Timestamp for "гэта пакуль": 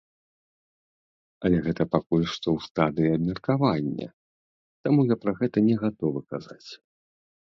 1.65-2.23